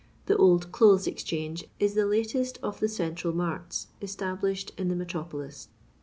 [0.25, 5.05] The Old Clothes Exchange is the latest of the central marts, established in the me
[5.05, 5.67] tropolis.